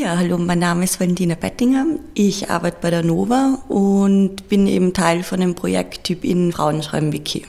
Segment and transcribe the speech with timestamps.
[0.00, 1.84] Ja, hallo, mein Name ist Valentina Bettinger.
[2.14, 7.12] Ich arbeite bei der Nova und bin eben Teil von dem Projekt Typ in Frauenschreiben
[7.12, 7.44] Wiki.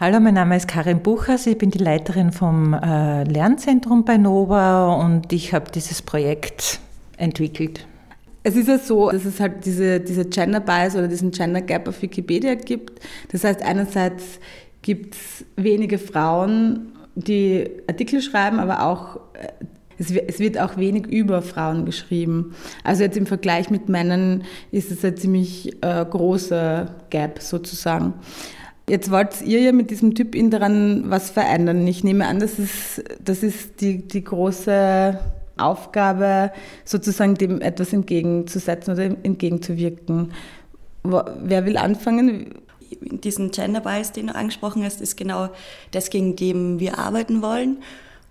[0.00, 1.46] Hallo, mein Name ist Karin Buchers.
[1.46, 6.80] Ich bin die Leiterin vom äh, Lernzentrum bei Nova und ich habe dieses Projekt
[7.18, 7.86] entwickelt.
[8.42, 11.86] Es ist ja so, dass es halt diese, diese Gender Bias oder diesen Gender Gap
[11.86, 13.00] auf Wikipedia gibt.
[13.30, 14.24] Das heißt, einerseits
[14.82, 19.20] gibt es wenige Frauen, die Artikel schreiben, aber auch
[19.98, 22.54] äh, es wird auch wenig über Frauen geschrieben.
[22.84, 28.14] Also jetzt im Vergleich mit Männern ist es ein ziemlich äh, großer Gap sozusagen.
[28.88, 31.86] Jetzt wollt ihr ja mit diesem Typ in daran was verändern.
[31.88, 35.18] Ich nehme an, das ist, das ist die, die große
[35.56, 36.52] Aufgabe,
[36.84, 40.32] sozusagen dem etwas entgegenzusetzen oder entgegenzuwirken.
[41.02, 42.54] Wer will anfangen?
[43.00, 45.48] Diesen Gender Bias, den du angesprochen hast, ist genau
[45.90, 47.78] das, gegen den wir arbeiten wollen.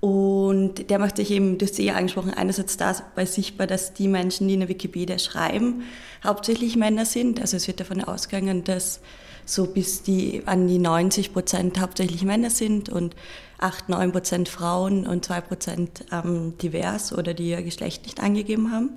[0.02, 4.48] Und der macht sich eben, du hast eh angesprochen, einerseits dabei sichtbar, dass die Menschen,
[4.48, 5.84] die in der Wikipedia schreiben,
[6.24, 7.42] hauptsächlich Männer sind.
[7.42, 9.00] Also es wird davon ausgegangen, dass
[9.46, 13.16] so bis die, an die 90 Prozent hauptsächlich Männer sind und
[13.60, 18.72] 8, 9 Prozent Frauen und 2 Prozent ähm, divers oder die ihr Geschlecht nicht angegeben
[18.72, 18.90] haben.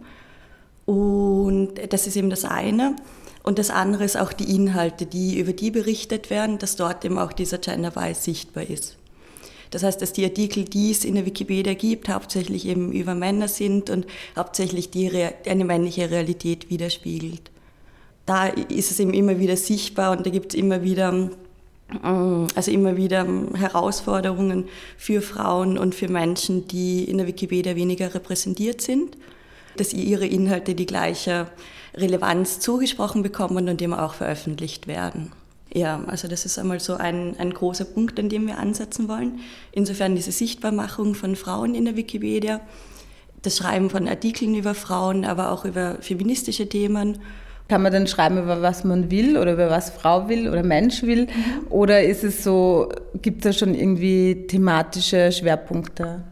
[0.84, 2.96] Und das ist eben das eine.
[3.42, 7.18] Und das andere ist auch die Inhalte, die über die berichtet werden, dass dort eben
[7.18, 8.97] auch dieser Gender Bias sichtbar ist.
[9.70, 13.48] Das heißt, dass die Artikel, die es in der Wikipedia gibt, hauptsächlich eben über Männer
[13.48, 15.10] sind und hauptsächlich die,
[15.46, 17.50] eine männliche Realität widerspiegelt.
[18.26, 22.70] Da ist es eben immer wieder sichtbar und da gibt es immer wieder, mm, also
[22.70, 29.16] immer wieder Herausforderungen für Frauen und für Menschen, die in der Wikipedia weniger repräsentiert sind,
[29.76, 31.46] dass ihre Inhalte die gleiche
[31.94, 35.32] Relevanz zugesprochen bekommen und eben auch veröffentlicht werden.
[35.72, 39.40] Ja, also das ist einmal so ein, ein großer Punkt, an dem wir ansetzen wollen.
[39.72, 42.60] Insofern diese Sichtbarmachung von Frauen in der Wikipedia,
[43.42, 47.18] das Schreiben von Artikeln über Frauen, aber auch über feministische Themen.
[47.68, 51.02] Kann man dann schreiben, über was man will oder über was Frau will oder Mensch
[51.02, 51.26] will?
[51.26, 51.66] Mhm.
[51.68, 52.90] Oder ist es so,
[53.20, 56.24] gibt es da schon irgendwie thematische Schwerpunkte?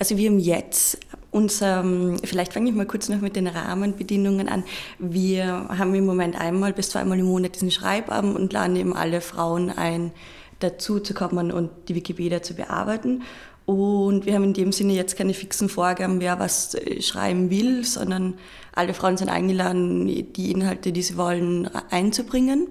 [0.00, 0.98] Also wir haben jetzt
[1.32, 1.84] unser,
[2.22, 4.62] vielleicht fange ich mal kurz noch mit den Rahmenbedingungen an.
[4.98, 9.20] Wir haben im Moment einmal bis zweimal im Monat diesen Schreibabend und laden eben alle
[9.20, 10.12] Frauen ein,
[10.60, 13.22] dazu zu kommen und die Wikipedia zu bearbeiten.
[13.64, 17.84] Und wir haben in dem Sinne jetzt keine fixen Vorgaben, wer was äh, schreiben will,
[17.84, 18.34] sondern
[18.74, 22.68] alle Frauen sind eingeladen, die Inhalte, die sie wollen, einzubringen.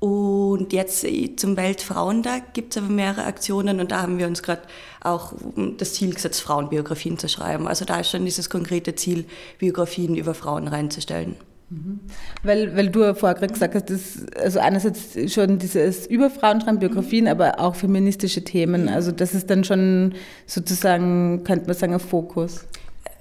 [0.00, 4.42] Und jetzt äh, zum Weltfrauentag gibt es aber mehrere Aktionen und da haben wir uns
[4.42, 4.62] gerade
[5.00, 5.32] auch
[5.76, 7.66] das Ziel gesetzt, Frauenbiografien zu schreiben.
[7.66, 9.24] Also da ist schon dieses konkrete Ziel,
[9.58, 11.36] Biografien über Frauen reinzustellen.
[11.70, 12.00] Mhm.
[12.42, 16.78] Weil, weil du vorher gerade gesagt hast, dass, also einerseits schon dieses über Frauen schreiben,
[16.78, 17.30] Biografien, mhm.
[17.30, 18.88] aber auch feministische Themen.
[18.88, 20.14] Also das ist dann schon
[20.46, 22.66] sozusagen, könnte man sagen, ein Fokus.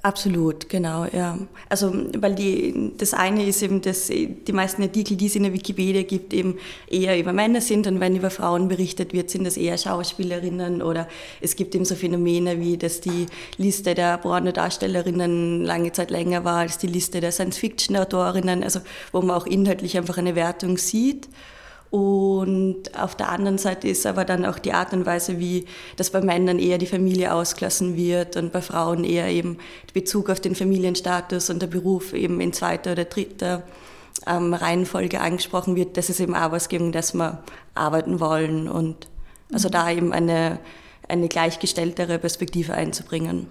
[0.03, 1.37] Absolut, genau, ja.
[1.69, 5.53] Also, weil die, das eine ist eben, dass die meisten Artikel, die es in der
[5.53, 9.57] Wikipedia gibt, eben eher über Männer sind und wenn über Frauen berichtet wird, sind das
[9.57, 11.07] eher Schauspielerinnen oder
[11.41, 13.25] es gibt eben so Phänomene wie, dass die
[13.57, 18.79] Liste der Pornodarstellerinnen lange Zeit länger war als die Liste der Science-Fiction-Autorinnen, also
[19.11, 21.27] wo man auch inhaltlich einfach eine Wertung sieht.
[21.89, 25.65] Und auf der anderen Seite ist aber dann auch die Art und Weise, wie
[25.95, 30.29] das bei Männern eher die Familie ausgelassen wird und bei Frauen eher eben der Bezug
[30.29, 33.63] auf den Familienstatus und der Beruf eben in zweiter oder dritter
[34.25, 35.95] ähm, Reihenfolge angesprochen wird.
[35.95, 37.41] Das ist eben auch was, gegen das wir
[37.73, 39.07] arbeiten wollen und
[39.53, 40.59] also da eben eine
[41.07, 43.47] eine gleichgestelltere Perspektive einzubringen.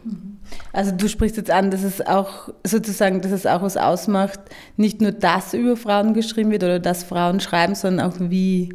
[0.72, 4.40] Also du sprichst jetzt an, dass es auch sozusagen, dass es auch was ausmacht,
[4.76, 8.74] nicht nur dass über Frauen geschrieben wird oder dass Frauen schreiben, sondern auch wie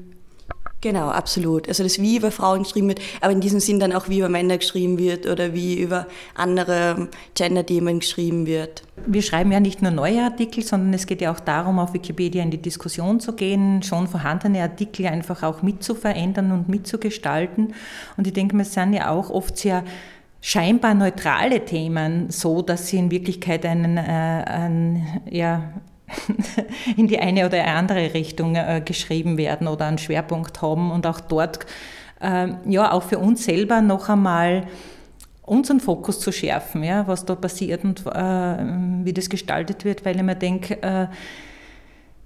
[0.81, 1.67] Genau, absolut.
[1.67, 4.29] Also das wie über Frauen geschrieben wird, aber in diesem Sinn dann auch wie über
[4.29, 8.81] Männer geschrieben wird oder wie über andere Gender-Themen geschrieben wird.
[9.05, 12.41] Wir schreiben ja nicht nur neue Artikel, sondern es geht ja auch darum, auf Wikipedia
[12.41, 17.75] in die Diskussion zu gehen, schon vorhandene Artikel einfach auch mitzuverändern und mitzugestalten.
[18.17, 19.83] Und ich denke, wir sind ja auch oft sehr
[20.41, 25.73] scheinbar neutrale Themen so, dass sie in Wirklichkeit einen, äh, einen ja,
[26.97, 31.19] in die eine oder andere Richtung äh, geschrieben werden oder einen Schwerpunkt haben und auch
[31.19, 31.65] dort,
[32.19, 34.67] äh, ja, auch für uns selber noch einmal
[35.43, 40.15] unseren Fokus zu schärfen, ja, was da passiert und äh, wie das gestaltet wird, weil
[40.15, 41.07] ich mir denke, äh,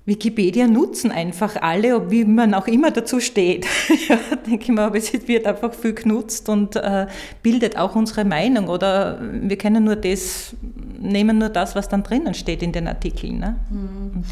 [0.06, 3.66] Wikipedia nutzen einfach alle, wie man auch immer dazu steht.
[4.08, 7.08] ja, denke ich mal, aber es wird einfach viel genutzt und äh,
[7.42, 10.56] bildet auch unsere Meinung oder wir können nur das,
[11.00, 13.40] nehmen nur das, was dann drinnen steht in den Artikeln.
[13.40, 13.56] Ne?
[13.70, 14.24] Mhm.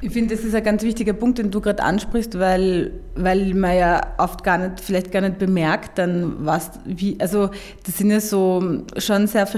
[0.00, 3.74] Ich finde, das ist ein ganz wichtiger Punkt, den du gerade ansprichst, weil, weil man
[3.74, 7.48] ja oft gar nicht, vielleicht gar nicht bemerkt, dann was, wie, also
[7.86, 9.48] das sind ja so schon sehr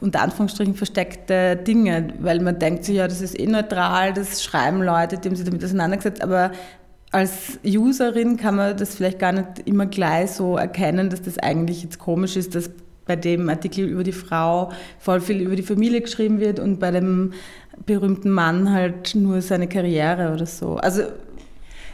[0.00, 4.80] unter Anführungsstrichen versteckte Dinge, weil man denkt sich, ja, das ist eh neutral, das schreiben
[4.82, 6.52] Leute, die haben sich damit auseinandergesetzt, aber
[7.10, 11.82] als Userin kann man das vielleicht gar nicht immer gleich so erkennen, dass das eigentlich
[11.82, 12.70] jetzt komisch ist, dass
[13.06, 16.90] bei dem Artikel über die Frau voll viel über die Familie geschrieben wird und bei
[16.90, 17.32] dem
[17.84, 20.76] berühmten Mann halt nur seine Karriere oder so.
[20.76, 21.02] Also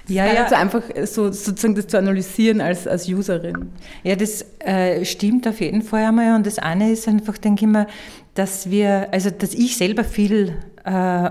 [0.09, 0.49] ja, ja.
[0.49, 3.71] So einfach so, sozusagen das zu analysieren als, als Userin.
[4.03, 6.35] Ja, das äh, stimmt auf jeden Fall einmal.
[6.35, 7.87] Und das eine ist einfach, denke ich mal,
[8.35, 11.31] dass wir, also dass ich selber viel äh,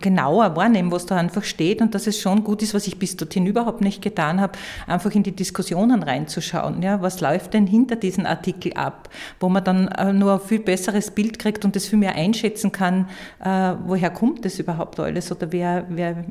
[0.00, 3.16] genauer wahrnehme, was da einfach steht und dass es schon gut ist, was ich bis
[3.16, 4.52] dorthin überhaupt nicht getan habe,
[4.86, 6.82] einfach in die Diskussionen reinzuschauen.
[6.82, 9.08] Ja, was läuft denn hinter diesen Artikel ab,
[9.40, 12.72] wo man dann äh, nur ein viel besseres Bild kriegt und das viel mehr einschätzen
[12.72, 13.08] kann,
[13.44, 16.24] äh, woher kommt das überhaupt alles oder wer, wer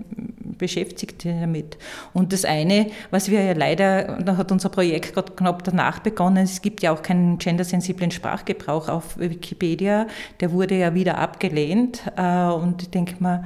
[0.57, 1.77] beschäftigt damit.
[2.13, 6.43] Und das eine, was wir ja leider, da hat unser Projekt gerade knapp danach begonnen,
[6.43, 10.07] es gibt ja auch keinen gendersensiblen Sprachgebrauch auf Wikipedia,
[10.39, 13.43] der wurde ja wieder abgelehnt und ich denke mal,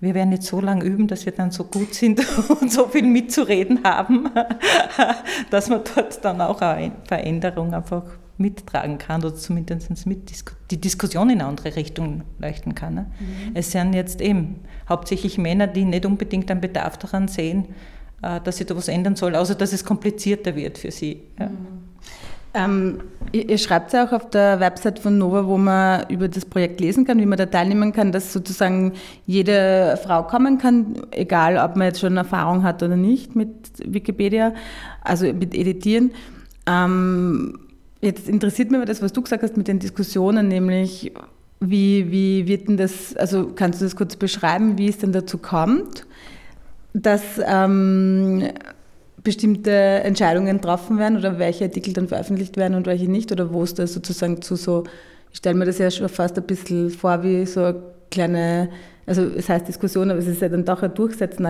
[0.00, 2.24] wir werden jetzt so lange üben, dass wir dann so gut sind
[2.60, 4.30] und so viel mitzureden haben,
[5.50, 8.04] dass man dort dann auch eine Veränderung einfach
[8.38, 10.30] mittragen kann oder zumindest mit
[10.70, 12.94] die Diskussion in eine andere Richtung leuchten kann.
[12.94, 13.06] Ne?
[13.18, 13.50] Mhm.
[13.54, 17.66] Es sind jetzt eben hauptsächlich Männer, die nicht unbedingt einen Bedarf daran sehen,
[18.22, 21.22] äh, dass sie da was ändern soll, außer dass es komplizierter wird für sie.
[21.38, 21.50] Ja.
[22.58, 23.00] Ähm,
[23.30, 26.80] ihr, ihr, schreibt ja auch auf der Website von Nova, wo man über das Projekt
[26.80, 28.94] lesen kann, wie man da teilnehmen kann, dass sozusagen
[29.26, 33.50] jede Frau kommen kann, egal ob man jetzt schon Erfahrung hat oder nicht mit
[33.84, 34.54] Wikipedia,
[35.02, 36.10] also mit Editieren.
[36.66, 37.60] Ähm,
[38.00, 41.12] jetzt interessiert mich aber das, was du gesagt hast mit den Diskussionen, nämlich
[41.60, 45.38] wie, wie wird denn das, also kannst du das kurz beschreiben, wie es denn dazu
[45.38, 46.06] kommt,
[46.92, 48.48] dass ähm,
[49.22, 53.62] bestimmte Entscheidungen getroffen werden oder welche Artikel dann veröffentlicht werden und welche nicht oder wo
[53.62, 54.84] es da sozusagen zu so,
[55.32, 58.70] ich stelle mir das ja schon fast ein bisschen vor wie so eine kleine,
[59.06, 61.46] also es heißt Diskussion, aber es ist ja dann doch ein Durchsetzen,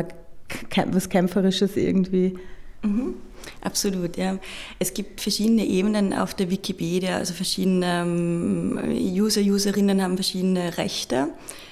[0.87, 2.39] was Kämpferisches irgendwie.
[2.83, 3.15] Mhm.
[3.61, 4.39] Absolut, ja.
[4.79, 11.29] Es gibt verschiedene Ebenen auf der Wikipedia, also verschiedene ähm, User, Userinnen haben verschiedene Rechte.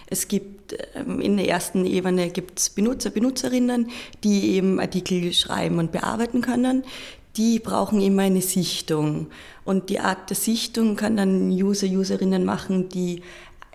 [0.09, 0.56] Es gibt
[0.95, 3.91] ähm, in der ersten Ebene gibt's Benutzer, Benutzerinnen,
[4.25, 6.85] die eben Artikel schreiben und bearbeiten können.
[7.37, 9.29] Die brauchen immer eine Sichtung.
[9.65, 13.23] Und die Art der Sichtung kann dann User, Userinnen machen, die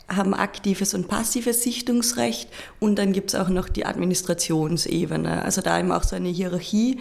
[0.07, 2.49] haben aktives und passives Sichtungsrecht
[2.79, 5.41] und dann gibt es auch noch die Administrationsebene.
[5.43, 6.99] Also da eben auch so eine Hierarchie,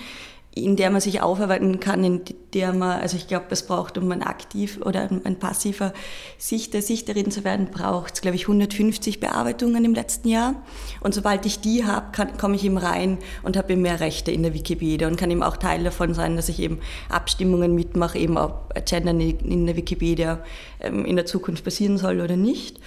[0.52, 2.22] in der man sich aufarbeiten kann, in
[2.54, 5.92] der man, also ich glaube, es braucht, um ein aktiv oder ein passiver
[6.38, 10.56] Sichter, Sichterin zu werden, braucht es, glaube ich, 150 Bearbeitungen im letzten Jahr.
[11.00, 14.42] Und sobald ich die habe, komme ich eben rein und habe eben mehr Rechte in
[14.42, 18.36] der Wikipedia und kann eben auch Teil davon sein, dass ich eben Abstimmungen mitmache, eben
[18.36, 20.42] ob Gender in der Wikipedia
[20.80, 22.80] ähm, in der Zukunft passieren soll oder nicht.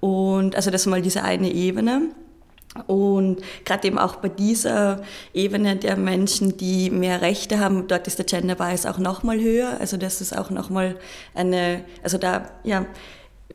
[0.00, 2.08] Und also das ist mal diese eine Ebene.
[2.86, 5.02] Und gerade eben auch bei dieser
[5.34, 9.78] Ebene der Menschen, die mehr Rechte haben, dort ist der Gender Bias auch nochmal höher.
[9.80, 10.96] Also das ist auch nochmal
[11.34, 12.86] eine, also da ja,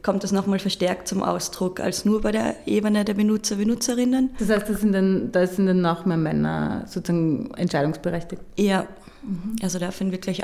[0.04, 4.32] kommt das nochmal verstärkt zum Ausdruck als nur bei der Ebene der Benutzer, Benutzerinnen.
[4.38, 8.42] Das heißt, da sind dann, da sind dann noch mehr Männer sozusagen entscheidungsberechtigt?
[8.58, 8.86] Ja.
[9.24, 9.56] Mhm.
[9.64, 10.44] Also da finden wir gleich,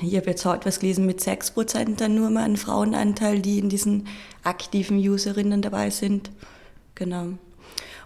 [0.00, 4.08] hier wird heute was gelesen mit 6% dann nur mal einen Frauenanteil, die in diesen
[4.42, 6.30] aktiven Userinnen dabei sind.
[6.96, 7.28] Genau.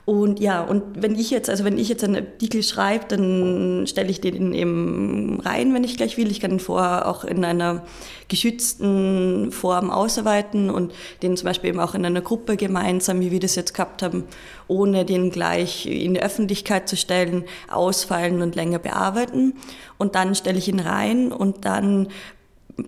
[0.04, 4.11] Und ja, und wenn ich jetzt, also wenn ich jetzt einen Artikel schreibe, dann stelle
[4.11, 6.28] ich den eben rein, wenn ich gleich will.
[6.28, 7.85] Ich kann den vorher auch in einer
[8.26, 10.92] geschützten Form ausarbeiten und
[11.23, 14.25] den zum Beispiel eben auch in einer Gruppe gemeinsam, wie wir das jetzt gehabt haben,
[14.66, 19.54] ohne den gleich in die Öffentlichkeit zu stellen, ausfallen und länger bearbeiten.
[19.99, 22.09] Und dann stelle ich ihn rein und dann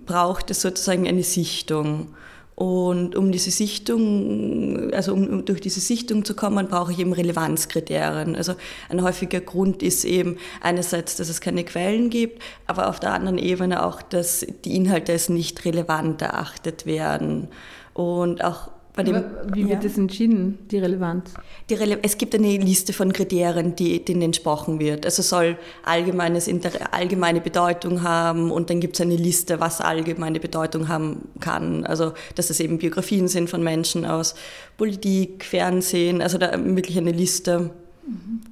[0.04, 2.08] braucht es sozusagen eine Sichtung.
[2.56, 8.36] Und um diese Sichtung, also um, durch diese Sichtung zu kommen, brauche ich eben Relevanzkriterien.
[8.36, 8.54] Also
[8.88, 13.38] ein häufiger Grund ist eben einerseits, dass es keine Quellen gibt, aber auf der anderen
[13.38, 17.48] Ebene auch, dass die Inhalte als nicht relevant erachtet werden.
[17.92, 18.70] Und auch
[19.02, 19.88] dem, Wie wird ja.
[19.88, 21.34] das entschieden, die Relevanz?
[21.68, 25.04] Die Rele es gibt eine Liste von Kriterien, die, denen entsprochen wird.
[25.04, 26.48] Also soll allgemeines
[26.92, 31.84] allgemeine Bedeutung haben und dann gibt es eine Liste, was allgemeine Bedeutung haben kann.
[31.84, 34.36] Also dass es eben Biografien sind von Menschen aus
[34.76, 37.70] Politik, Fernsehen, also da wirklich eine Liste,
[38.06, 38.42] mhm.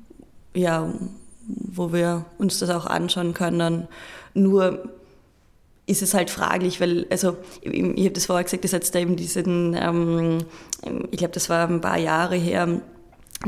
[0.55, 0.93] ja,
[1.47, 3.87] wo wir uns das auch anschauen können.
[4.35, 4.89] Nur
[5.87, 8.99] ist es halt fraglich, weil, also ich, ich habe das vorher gesagt, es hat da
[8.99, 10.39] eben diesen, ähm,
[11.11, 12.81] ich glaube, das war ein paar Jahre her,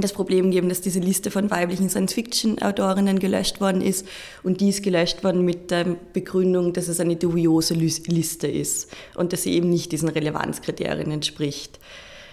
[0.01, 4.07] das Problem gegeben, dass diese Liste von weiblichen Science-Fiction-Autorinnen gelöscht worden ist
[4.43, 9.33] und die ist gelöscht worden mit der Begründung, dass es eine dubiose Liste ist und
[9.33, 11.79] dass sie eben nicht diesen Relevanzkriterien entspricht.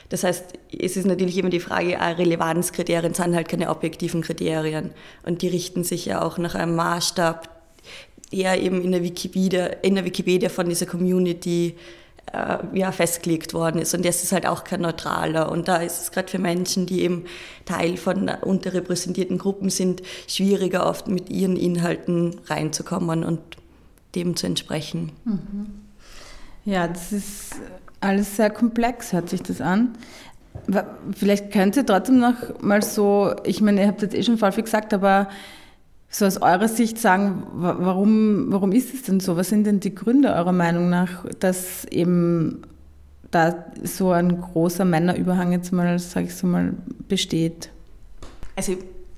[0.09, 4.91] Das heißt, es ist natürlich immer die Frage, ah, Relevanzkriterien sind halt keine objektiven Kriterien
[5.23, 7.60] und die richten sich ja auch nach einem Maßstab,
[8.31, 11.75] der eben in der Wikipedia, in der Wikipedia von dieser Community
[12.33, 13.93] äh, ja, festgelegt worden ist.
[13.93, 15.51] Und das ist halt auch kein neutraler.
[15.51, 17.25] Und da ist es gerade für Menschen, die eben
[17.65, 23.39] Teil von unterrepräsentierten Gruppen sind, schwieriger oft mit ihren Inhalten reinzukommen und
[24.15, 25.11] dem zu entsprechen.
[25.25, 25.81] Mhm.
[26.63, 27.55] Ja, das ist
[28.01, 29.95] alles sehr komplex, hört sich das an.
[31.17, 34.51] Vielleicht könnt ihr trotzdem noch mal so, ich meine, ihr habt jetzt eh schon voll
[34.51, 35.29] viel gesagt, aber
[36.11, 39.37] so aus eurer Sicht sagen, warum, warum ist es denn so?
[39.37, 42.63] Was sind denn die Gründe eurer Meinung nach, dass eben
[43.31, 46.73] da so ein großer Männerüberhang jetzt mal, sage ich so mal,
[47.07, 47.69] besteht?
[48.57, 48.75] Also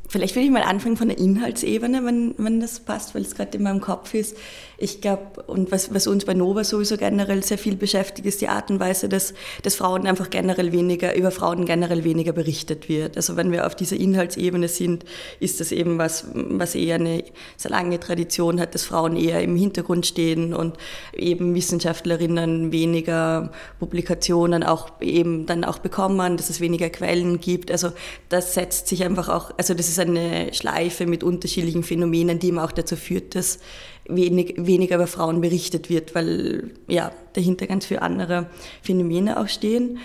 [0.07, 3.57] vielleicht will ich mal anfangen von der Inhaltsebene, wenn, wenn das passt, weil es gerade
[3.57, 4.38] in meinem Kopf ist.
[4.84, 8.50] Ich glaube, und was, was uns bei Nova sowieso generell sehr viel beschäftigt, ist die
[8.50, 13.16] Art und Weise, dass, dass Frauen einfach generell weniger, über Frauen generell weniger berichtet wird.
[13.16, 15.06] Also wenn wir auf dieser Inhaltsebene sind,
[15.40, 17.24] ist das eben was, was eher eine
[17.56, 20.75] sehr lange Tradition hat, dass Frauen eher im Hintergrund stehen und
[21.13, 27.72] eben Wissenschaftlerinnen weniger Publikationen auch eben dann auch bekommen, dass es weniger Quellen gibt.
[27.72, 27.94] Also
[28.28, 32.60] das setzt sich einfach auch, also das ist eine Schleife mit unterschiedlichen Phänomenen, die eben
[32.60, 33.60] auch dazu führt, dass
[34.07, 38.48] wenig, weniger über Frauen berichtet wird, weil ja, dahinter ganz viele andere
[38.81, 40.00] Phänomene auch stehen.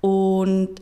[0.00, 0.80] Und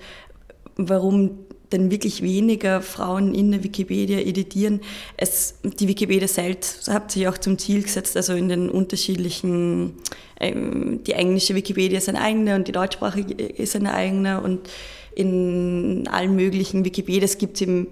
[0.76, 1.30] warum
[1.72, 4.80] denn wirklich weniger Frauen in der Wikipedia editieren.
[5.16, 9.94] Es, die Wikipedia selbst hat sich auch zum Ziel gesetzt, also in den unterschiedlichen,
[10.40, 14.68] ähm, die englische Wikipedia ist eine eigene und die deutschsprachige ist eine eigene und
[15.14, 17.88] in allen möglichen Wikipedias gibt es eben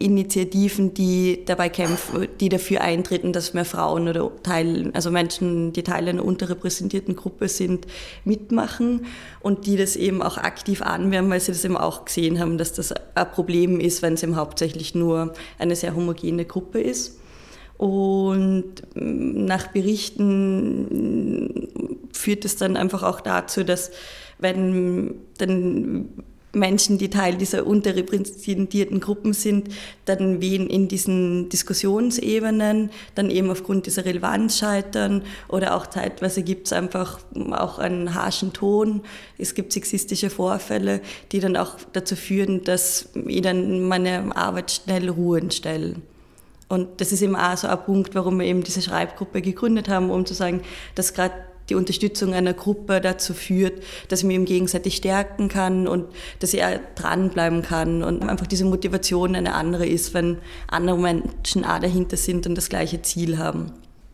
[0.00, 5.82] Initiativen, die dabei kämpfen, die dafür eintreten, dass mehr Frauen oder Teil, also Menschen, die
[5.82, 7.86] Teil einer unterrepräsentierten Gruppe sind,
[8.24, 9.04] mitmachen
[9.40, 12.72] und die das eben auch aktiv anwenden, weil sie das eben auch gesehen haben, dass
[12.72, 17.18] das ein Problem ist, wenn es eben hauptsächlich nur eine sehr homogene Gruppe ist.
[17.76, 21.68] Und nach Berichten
[22.12, 23.90] führt es dann einfach auch dazu, dass
[24.38, 26.08] wenn dann
[26.52, 29.68] Menschen, die Teil dieser unterrepräsentierten Gruppen sind,
[30.04, 36.66] dann wen in diesen Diskussionsebenen, dann eben aufgrund dieser Relevanz scheitern oder auch zeitweise gibt
[36.66, 37.20] es einfach
[37.52, 39.02] auch einen harschen Ton.
[39.38, 41.00] Es gibt sexistische Vorfälle,
[41.32, 45.96] die dann auch dazu führen, dass ich dann meine Arbeit schnell ruhen stelle.
[46.68, 50.08] Und das ist eben auch so ein Punkt, warum wir eben diese Schreibgruppe gegründet haben,
[50.08, 50.62] um zu sagen,
[50.94, 51.34] dass gerade
[51.70, 56.06] die Unterstützung einer Gruppe dazu führt, dass ich mich gegenseitig stärken kann und
[56.40, 61.78] dass er dranbleiben kann und einfach diese Motivation eine andere ist, wenn andere Menschen auch
[61.78, 63.72] dahinter sind und das gleiche Ziel haben.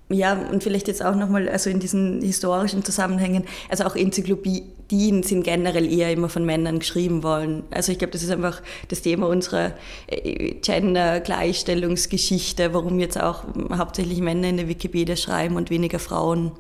[0.08, 5.42] Ja, und vielleicht jetzt auch nochmal, also in diesen historischen Zusammenhängen, also auch Enzyklopädien sind
[5.42, 7.64] generell eher immer von Männern geschrieben worden.
[7.72, 9.72] Also ich glaube, das ist einfach das Thema unserer
[10.06, 13.42] äh, Gender-Gleichstellungsgeschichte, warum jetzt auch
[13.76, 16.52] hauptsächlich Männer in der Wikipedia schreiben und weniger Frauen.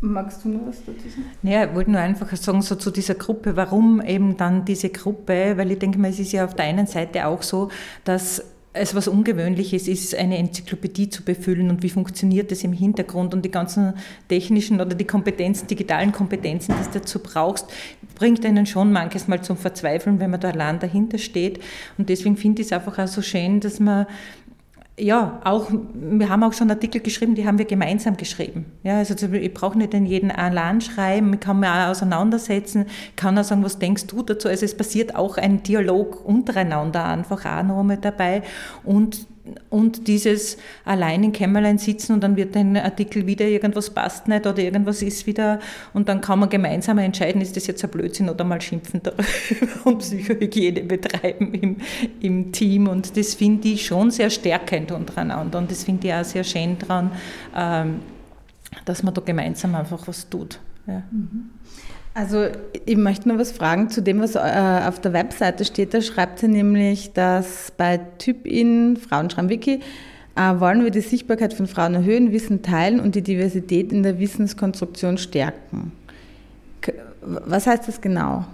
[0.00, 1.24] Magst du noch was dazu sagen?
[1.42, 5.54] Naja, ich wollte nur einfach sagen, so zu dieser Gruppe, warum eben dann diese Gruppe,
[5.56, 7.70] weil ich denke mal, es ist ja auf der einen Seite auch so,
[8.04, 13.34] dass es was Ungewöhnliches ist, eine Enzyklopädie zu befüllen und wie funktioniert das im Hintergrund
[13.34, 13.94] und die ganzen
[14.28, 17.66] technischen oder die Kompetenzen, digitalen Kompetenzen, die du dazu brauchst,
[18.14, 21.60] bringt einen schon manches Mal zum Verzweifeln, wenn man da allein dahinter steht.
[21.96, 24.06] Und deswegen finde ich es einfach auch so schön, dass man
[24.98, 28.66] ja, auch, wir haben auch schon Artikel geschrieben, die haben wir gemeinsam geschrieben.
[28.82, 32.86] Ja, also ich brauche nicht in jeden allein schreiben, ich kann mich auch auseinandersetzen,
[33.16, 34.48] kann auch sagen, was denkst du dazu?
[34.48, 38.42] Also es passiert auch ein Dialog untereinander einfach auch noch einmal dabei
[38.84, 39.26] und
[39.70, 44.46] und dieses allein im Kämmerlein sitzen und dann wird ein Artikel wieder, irgendwas passt nicht
[44.46, 45.60] oder irgendwas ist wieder
[45.92, 49.24] und dann kann man gemeinsam entscheiden, ist das jetzt ein Blödsinn oder mal schimpfen darüber
[49.84, 51.76] und Psychohygiene betreiben im,
[52.20, 56.24] im Team und das finde ich schon sehr stärkend untereinander und das finde ich auch
[56.24, 57.10] sehr schön daran,
[57.56, 58.00] ähm,
[58.84, 60.60] dass man da gemeinsam einfach was tut.
[60.86, 61.02] Ja.
[61.10, 61.50] Mhm.
[62.18, 62.46] Also
[62.84, 64.40] ich möchte noch was fragen zu dem, was äh,
[64.88, 65.94] auf der Webseite steht.
[65.94, 69.82] Da schreibt sie nämlich, dass bei TypIn, Frauen schreiben Wiki,
[70.34, 74.18] äh, wollen wir die Sichtbarkeit von Frauen erhöhen, Wissen teilen und die Diversität in der
[74.18, 75.92] Wissenskonstruktion stärken.
[77.22, 78.46] Was heißt das genau?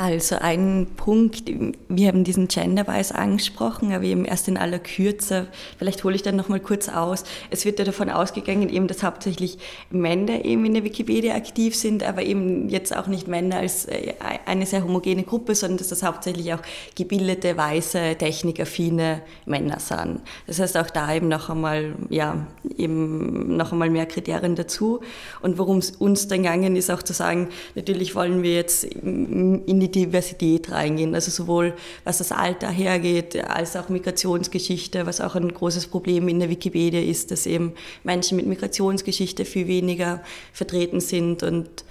[0.00, 1.50] Also ein Punkt,
[1.88, 5.48] wir haben diesen Gender Bias angesprochen, aber eben erst in aller Kürze.
[5.76, 7.24] Vielleicht hole ich dann nochmal kurz aus.
[7.50, 9.58] Es wird ja davon ausgegangen, eben, dass hauptsächlich
[9.90, 14.14] Männer eben in der Wikipedia aktiv sind, aber eben jetzt auch nicht Männer als äh,
[14.46, 16.62] eine sehr homogene Gruppe, sondern dass das hauptsächlich auch
[16.94, 20.20] gebildete, weiße, technikaffine Männer sind.
[20.46, 25.00] Das heißt auch da eben noch einmal, ja, eben noch einmal mehr Kriterien dazu.
[25.42, 29.80] Und worum es uns dann gegangen ist, auch zu sagen, natürlich wollen wir jetzt in
[29.80, 31.14] die die Diversität reingehen.
[31.14, 36.40] Also sowohl was das Alter hergeht, als auch Migrationsgeschichte, was auch ein großes Problem in
[36.40, 37.72] der Wikipedia ist, dass eben
[38.04, 41.84] Menschen mit Migrationsgeschichte viel weniger vertreten sind und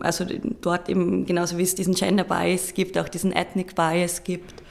[0.00, 0.24] also
[0.60, 4.62] dort eben genauso wie es diesen Gender Bias gibt, auch diesen Ethnic Bias gibt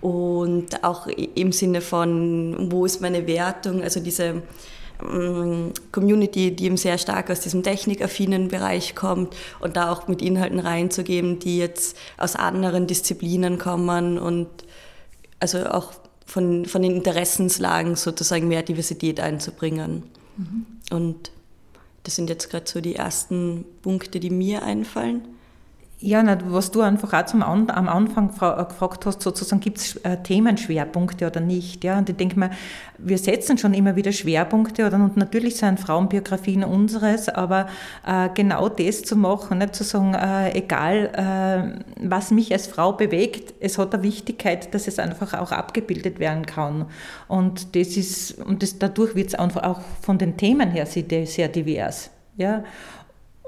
[0.00, 4.42] und auch im Sinne von, wo ist meine Wertung, also diese
[5.92, 10.58] Community, die eben sehr stark aus diesem technikaffinen Bereich kommt und da auch mit Inhalten
[10.58, 14.48] reinzugeben, die jetzt aus anderen Disziplinen kommen und
[15.38, 15.92] also auch
[16.24, 20.04] von, von den Interessenslagen sozusagen mehr Diversität einzubringen.
[20.36, 20.66] Mhm.
[20.90, 21.30] Und
[22.02, 25.22] das sind jetzt gerade so die ersten Punkte, die mir einfallen.
[25.98, 30.18] Ja, was du einfach auch zum, am Anfang äh, gefragt hast, sozusagen, gibt es äh,
[30.18, 31.84] Themenschwerpunkte oder nicht?
[31.84, 31.96] Ja?
[31.96, 32.50] Und ich denke mal,
[32.98, 37.68] wir setzen schon immer wieder Schwerpunkte oder, und natürlich sind Frauenbiografien unseres, aber
[38.06, 42.92] äh, genau das zu machen, nicht zu sagen, äh, egal äh, was mich als Frau
[42.92, 46.84] bewegt, es hat eine Wichtigkeit, dass es einfach auch abgebildet werden kann.
[47.26, 51.26] Und das ist, und das, dadurch wird es einfach auch von den Themen her sehr,
[51.26, 52.10] sehr divers.
[52.36, 52.64] Ja?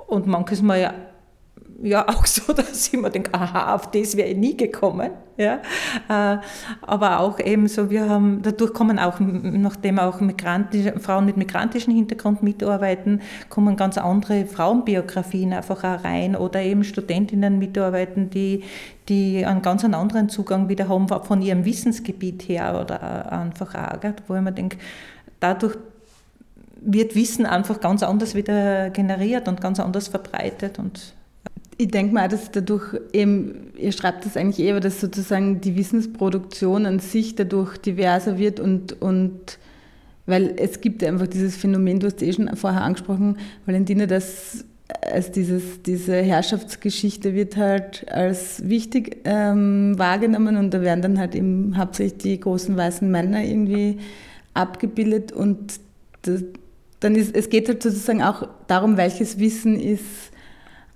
[0.07, 0.95] Und manches Mal
[1.83, 5.11] ja auch so, dass ich mir denke, aha, auf das wäre ich nie gekommen.
[5.37, 5.61] Ja?
[6.09, 6.39] Äh,
[6.83, 10.21] aber auch eben so, wir haben, dadurch kommen auch, nachdem auch
[10.99, 17.59] Frauen mit migrantischem Hintergrund mitarbeiten, kommen ganz andere Frauenbiografien einfach auch rein oder eben Studentinnen
[17.59, 18.65] mitarbeiten, die,
[19.09, 24.35] die einen ganz anderen Zugang wieder haben von ihrem Wissensgebiet her oder einfach auch, wo
[24.35, 24.79] ich mir denke,
[25.41, 25.77] dadurch
[26.81, 31.15] wird Wissen einfach ganz anders wieder generiert und ganz anders verbreitet und
[31.81, 36.87] ich denke mal, dass dadurch eben, ihr schreibt das eigentlich eher, dass sozusagen die Wissensproduktion
[36.87, 39.59] an sich dadurch diverser wird und, und
[40.27, 44.65] weil es gibt einfach dieses Phänomen, du hast eh schon vorher angesprochen, Valentina, dass
[45.13, 51.37] als dieses, diese Herrschaftsgeschichte wird halt als wichtig ähm, wahrgenommen und da werden dann halt
[51.37, 53.99] eben hauptsächlich die großen weißen Männer irgendwie
[54.53, 55.79] abgebildet und
[56.23, 56.43] das,
[56.99, 60.33] dann ist, es geht halt sozusagen auch darum, welches Wissen ist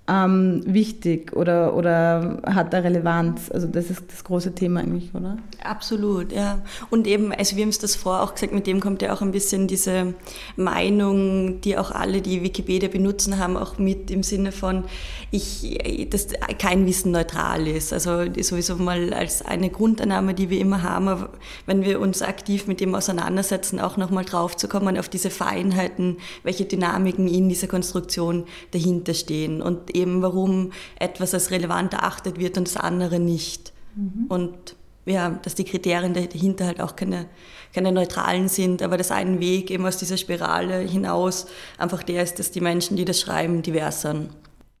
[0.05, 3.49] ähm, wichtig oder, oder hat da Relevanz?
[3.49, 5.37] Also das ist das große Thema eigentlich, oder?
[5.63, 6.61] Absolut, ja.
[6.89, 9.21] Und eben, also wir haben es das vorher auch gesagt, mit dem kommt ja auch
[9.21, 10.13] ein bisschen diese
[10.57, 14.83] Meinung, die auch alle, die Wikipedia benutzen, haben, auch mit im Sinne von,
[15.31, 16.27] ich, dass
[16.59, 17.93] kein Wissen neutral ist.
[17.93, 21.27] Also sowieso mal als eine Grundannahme, die wir immer haben,
[21.65, 26.17] wenn wir uns aktiv mit dem auseinandersetzen, auch nochmal drauf zu kommen auf diese Feinheiten,
[26.43, 29.61] welche Dynamiken in dieser Konstruktion dahinter stehen.
[29.93, 33.73] Und eben, warum etwas als relevant erachtet wird und das andere nicht.
[33.95, 34.25] Mhm.
[34.29, 34.75] Und
[35.05, 37.25] ja, dass die Kriterien dahinter halt auch keine,
[37.73, 42.39] keine neutralen sind, aber dass ein Weg eben aus dieser Spirale hinaus einfach der ist,
[42.39, 44.29] dass die Menschen, die das schreiben, divers sind.